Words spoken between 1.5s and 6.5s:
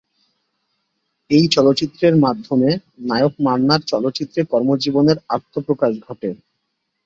চলচ্চিত্রের মাধ্যমে নায়ক মান্নার চলচ্চিত্রে কর্মজীবনের আত্মপ্রকাশ ঘটে।